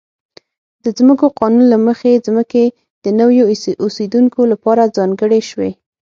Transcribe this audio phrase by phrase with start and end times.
[0.83, 2.65] د ځمکو قانون له مخې ځمکې
[3.03, 3.43] د نویو
[3.83, 5.71] اوسېدونکو لپاره ځانګړې شوې.